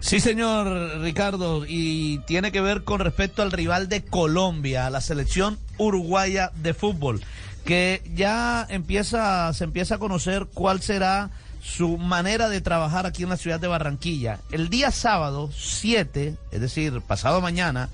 [0.00, 5.58] Sí, señor Ricardo, y tiene que ver con respecto al rival de Colombia, la selección
[5.76, 7.20] uruguaya de fútbol,
[7.64, 13.28] que ya empieza, se empieza a conocer cuál será su manera de trabajar aquí en
[13.28, 14.38] la ciudad de Barranquilla.
[14.52, 17.88] El día sábado 7, es decir, pasado mañana,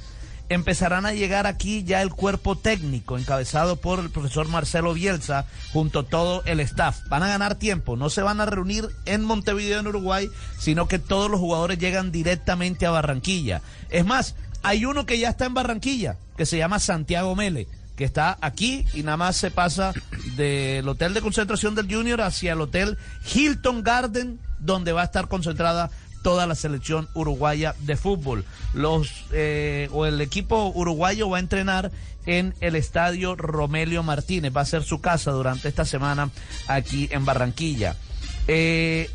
[0.48, 6.00] empezarán a llegar aquí ya el cuerpo técnico encabezado por el profesor Marcelo Bielsa junto
[6.00, 7.00] a todo el staff.
[7.08, 10.98] Van a ganar tiempo, no se van a reunir en Montevideo en Uruguay, sino que
[10.98, 13.62] todos los jugadores llegan directamente a Barranquilla.
[13.90, 18.04] Es más, hay uno que ya está en Barranquilla, que se llama Santiago Mele que
[18.04, 19.92] está aquí y nada más se pasa
[20.36, 22.98] del hotel de concentración del Junior hacia el hotel
[23.32, 25.90] Hilton Garden, donde va a estar concentrada
[26.24, 28.44] toda la selección uruguaya de fútbol.
[28.72, 31.92] Los eh, o el equipo uruguayo va a entrenar
[32.26, 36.30] en el estadio Romelio Martínez, va a ser su casa durante esta semana
[36.66, 37.94] aquí en Barranquilla.
[38.48, 39.10] Eh,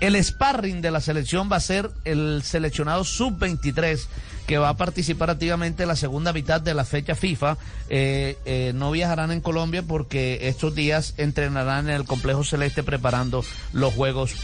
[0.00, 4.06] el sparring de la selección va a ser el seleccionado sub-23
[4.46, 7.56] que va a participar activamente en la segunda mitad de la fecha FIFA.
[7.88, 13.44] Eh, eh, no viajarán en Colombia porque estos días entrenarán en el complejo celeste preparando
[13.72, 14.34] los Juegos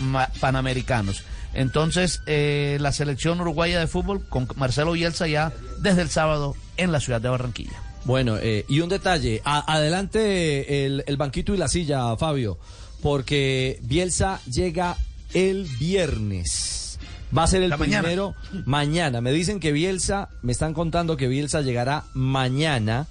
[0.41, 1.25] Panamericanos.
[1.55, 6.93] Entonces, eh, la selección uruguaya de fútbol con Marcelo Bielsa ya desde el sábado en
[6.93, 7.83] la ciudad de Barranquilla.
[8.05, 12.59] Bueno, y un detalle, adelante el, el banquito y la silla, Fabio,
[13.03, 14.97] porque Bielsa llega
[15.35, 16.99] el viernes.
[17.37, 18.35] Va a ser el primero
[18.67, 19.21] mañana.
[19.21, 23.07] Me dicen que Bielsa, me están contando que Bielsa llegará mañana.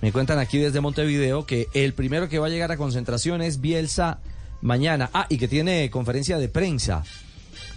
[0.00, 3.60] Me cuentan aquí desde Montevideo que el primero que va a llegar a concentración es
[3.60, 4.20] Bielsa
[4.62, 5.10] mañana.
[5.12, 7.02] Ah, y que tiene conferencia de prensa.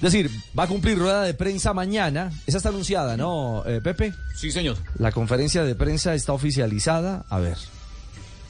[0.02, 2.32] Es decir, va a cumplir rueda de prensa mañana.
[2.48, 4.14] Esa está anunciada, ¿no, eh, Pepe?
[4.34, 4.78] Sí, señor.
[4.98, 7.26] La conferencia de prensa está oficializada.
[7.30, 7.58] A ver.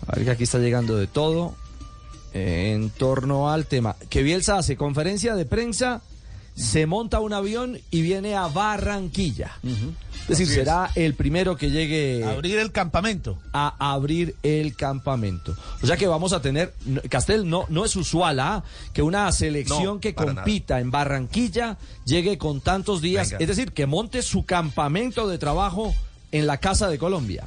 [0.05, 1.55] A ver que aquí está llegando de todo
[2.33, 3.95] en torno al tema.
[4.09, 6.01] Que Bielsa hace conferencia de prensa,
[6.55, 9.51] se monta un avión y viene a Barranquilla.
[10.29, 12.23] Decir, será el primero que llegue.
[12.23, 13.39] A abrir el campamento.
[13.53, 15.55] A abrir el campamento.
[15.81, 16.73] O sea que vamos a tener.
[17.09, 18.63] Castel, no, no es usual ¿ah?
[18.93, 23.35] que una selección que compita en Barranquilla llegue con tantos días.
[23.37, 25.93] Es decir, que monte su campamento de trabajo
[26.31, 27.43] en la Casa de Colombia.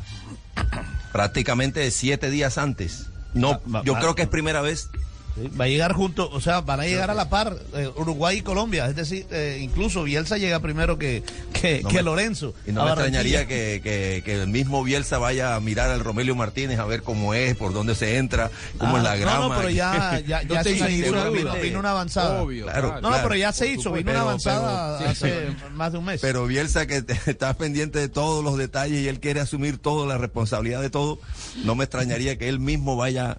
[1.12, 3.06] Prácticamente siete días antes.
[3.34, 4.88] No, yo creo que es primera vez.
[5.58, 8.42] Va a llegar junto, o sea, van a llegar a la par eh, Uruguay y
[8.42, 8.86] Colombia.
[8.86, 11.22] Es decir, eh, incluso Bielsa llega primero que,
[11.52, 12.54] que, Lorenzo.
[12.66, 16.78] Y no me extrañaría que, que, el mismo Bielsa vaya a mirar al Romelio Martínez
[16.78, 19.38] a ver cómo es, por dónde se entra, cómo es la grama.
[19.38, 22.44] No, no, pero ya, ya, ya se hizo, vino, una avanzada.
[22.44, 26.20] no, no, pero ya se hizo, vino una avanzada hace más de un mes.
[26.20, 30.18] Pero Bielsa que está pendiente de todos los detalles y él quiere asumir toda la
[30.18, 31.18] responsabilidad de todo,
[31.64, 33.38] no me extrañaría que él mismo vaya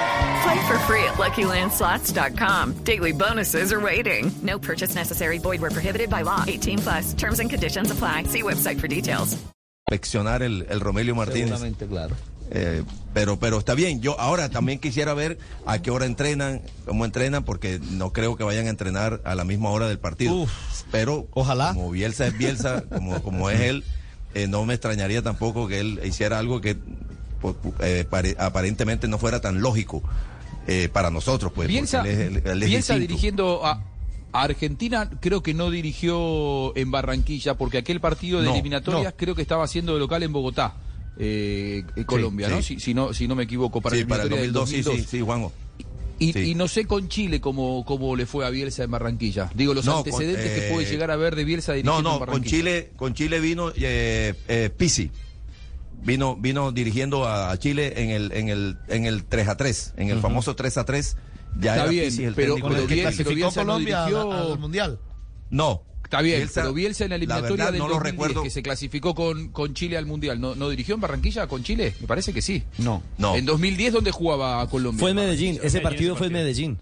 [0.43, 2.83] Play for free at LuckyLandSlots.com.
[2.83, 4.31] Daily bonuses are waiting.
[4.41, 5.37] No purchase necessary.
[5.37, 6.43] Void where prohibited by law.
[6.47, 7.13] 18 plus.
[7.13, 8.23] Terms and conditions apply.
[8.23, 9.37] See website for details.
[9.89, 11.49] Inspeccionar el, el Romelio Martínez.
[11.49, 12.15] Seguramente, claro.
[12.49, 14.01] Eh, pero, pero está bien.
[14.01, 18.43] Yo ahora también quisiera ver a qué hora entrenan, cómo entrenan, porque no creo que
[18.43, 20.33] vayan a entrenar a la misma hora del partido.
[20.33, 20.51] Uf,
[20.91, 21.73] pero ojalá.
[21.73, 23.83] Como Bielsa es Bielsa, como, como es él,
[24.33, 26.77] eh, no me extrañaría tampoco que él hiciera algo que
[27.79, 30.03] eh, aparentemente no fuera tan lógico
[30.67, 31.51] eh, para nosotros.
[31.53, 33.83] Pues, piensa, dirigiendo a,
[34.33, 39.65] Argentina, creo que no dirigió en Barranquilla, porque aquel partido de eliminatorias creo que estaba
[39.65, 40.75] haciendo de local en Bogotá.
[41.17, 42.61] Eh, Colombia, ¿no?
[42.61, 43.13] Si, ¿no?
[43.13, 45.51] Si no me equivoco, para, para el 2002, sí, sí, Juanjo.
[46.17, 49.49] Y, no sé con Chile cómo, cómo le fue a Bielsa en Barranquilla.
[49.55, 52.91] Digo, los antecedentes que puede llegar a ver de Bielsa dirigiendo No, no, con Chile,
[52.95, 55.11] con Chile vino eh, Pisi
[56.01, 60.09] vino, vino dirigiendo a Chile en el, en el, en el 3 a 3, en
[60.09, 61.17] el famoso 3 a 3.
[61.59, 64.99] Ya Está bien, el pero, pero, bien, clasificó Colombia al, Mundial.
[65.49, 69.47] No, Está bien, pero Bielsa en la eliminatoria del no 2010, que se clasificó con,
[69.47, 71.93] con Chile al Mundial, ¿no, ¿no dirigió en Barranquilla con Chile?
[72.01, 72.63] Me parece que sí.
[72.79, 73.01] No.
[73.17, 73.37] no.
[73.37, 74.99] En 2010, ¿dónde jugaba Colombia?
[74.99, 76.79] Fue en Medellín, ese partido fue en Medellín.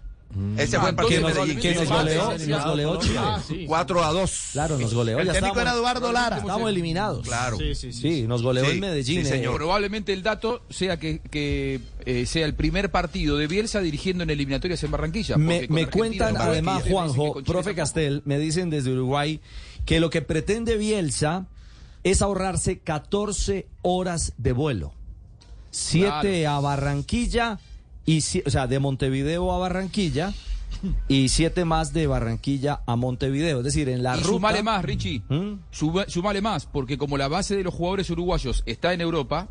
[0.56, 3.66] Ese fue el partido que nos, que nos goleó, nos goleó Chile.
[3.66, 4.48] 4 a 2.
[4.52, 5.18] Claro, nos goleó.
[5.18, 6.38] El técnico era Eduardo Lara.
[6.38, 7.26] Estamos eliminados.
[7.26, 7.58] Claro.
[7.58, 8.22] Sí, sí, sí.
[8.28, 9.26] nos goleó en Medellín.
[9.26, 9.56] señor.
[9.56, 14.30] Probablemente el dato sea que, que eh, sea el primer partido de Bielsa dirigiendo en
[14.30, 15.36] eliminatorias en Barranquilla.
[15.36, 19.40] Me, me cuentan además, Juanjo, profe Castel, me dicen desde Uruguay
[19.84, 21.46] que lo que pretende Bielsa
[22.04, 24.92] es ahorrarse 14 horas de vuelo.
[25.72, 27.58] 7 a Barranquilla
[28.10, 30.32] y, o sea, de Montevideo a Barranquilla
[31.08, 33.58] y siete más de Barranquilla a Montevideo.
[33.58, 34.28] Es decir, en la y ruta...
[34.28, 35.22] sumale más, Richie.
[35.28, 35.60] ¿Mm?
[35.70, 39.48] Sumale más, porque como la base de los jugadores uruguayos está en Europa,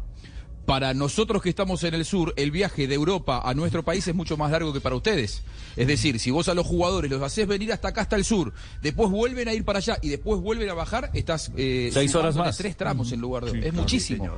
[0.65, 4.13] para nosotros que estamos en el sur, el viaje de Europa a nuestro país es
[4.13, 5.41] mucho más largo que para ustedes.
[5.77, 8.53] Es decir, si vos a los jugadores los haces venir hasta acá, hasta el sur,
[8.81, 12.35] después vuelven a ir para allá y después vuelven a bajar, estás eh, seis horas
[12.35, 12.57] más.
[12.57, 13.67] Tres tramos en lugar de.
[13.67, 14.29] es muchísimo.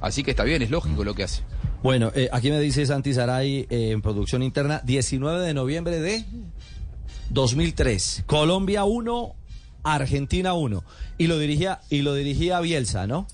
[0.00, 1.42] Así que está bien, es lógico lo que hace.
[1.86, 6.24] Bueno, eh, aquí me dice Santi Saray eh, en producción interna, 19 de noviembre de
[7.30, 8.24] 2003.
[8.26, 9.36] Colombia 1,
[9.84, 10.82] Argentina 1.
[11.16, 13.28] Y lo dirigía, y lo dirigía Bielsa, ¿no?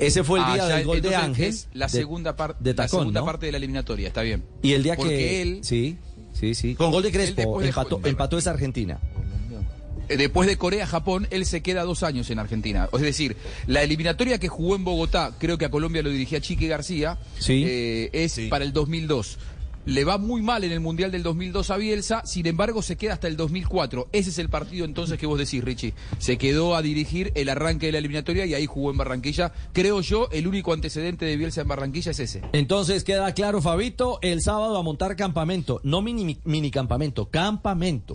[0.00, 1.54] Ese fue el día ah, del gol de Ángel.
[1.74, 4.42] la segunda, parte de la segunda parte de la eliminatoria, está bien.
[4.60, 5.60] Y el día que él.
[5.62, 5.96] Sí,
[6.32, 6.74] sí, sí.
[6.74, 8.98] Con gol de Crespo, empató, empató esa Argentina.
[10.08, 12.88] Después de Corea-Japón, él se queda dos años en Argentina.
[12.92, 16.68] Es decir, la eliminatoria que jugó en Bogotá, creo que a Colombia lo dirigía Chique
[16.68, 17.18] García,
[17.48, 19.38] eh, es para el 2002
[19.88, 23.14] le va muy mal en el Mundial del 2002 a Bielsa, sin embargo se queda
[23.14, 24.08] hasta el 2004.
[24.12, 25.94] Ese es el partido entonces que vos decís, Richie.
[26.18, 29.50] Se quedó a dirigir el arranque de la eliminatoria y ahí jugó en Barranquilla.
[29.72, 32.42] Creo yo, el único antecedente de Bielsa en Barranquilla es ese.
[32.52, 38.14] Entonces queda claro, Fabito, el sábado a montar campamento, no mini, mini campamento, campamento.